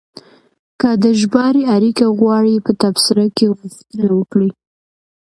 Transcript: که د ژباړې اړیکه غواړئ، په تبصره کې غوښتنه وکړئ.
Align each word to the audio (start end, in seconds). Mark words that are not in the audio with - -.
که 0.79 0.89
د 1.03 1.05
ژباړې 1.19 1.63
اړیکه 1.75 2.05
غواړئ، 2.17 2.55
په 2.65 2.71
تبصره 2.81 3.25
کې 3.35 3.45
غوښتنه 3.57 4.07
وکړئ. 4.17 4.49